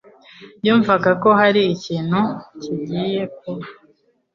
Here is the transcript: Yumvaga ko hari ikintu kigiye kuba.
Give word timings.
Yumvaga 0.65 1.11
ko 1.21 1.29
hari 1.39 1.61
ikintu 1.75 2.19
kigiye 2.61 3.21
kuba. 3.37 3.65